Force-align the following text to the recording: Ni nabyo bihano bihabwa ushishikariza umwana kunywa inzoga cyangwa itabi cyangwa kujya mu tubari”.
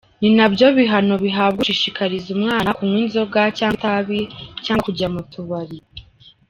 Ni 0.21 0.29
nabyo 0.37 0.67
bihano 0.77 1.13
bihabwa 1.23 1.59
ushishikariza 1.63 2.27
umwana 2.37 2.69
kunywa 2.77 2.99
inzoga 3.03 3.41
cyangwa 3.57 3.77
itabi 3.79 4.19
cyangwa 4.65 4.83
kujya 4.87 5.07
mu 5.13 5.21
tubari”. 5.31 5.77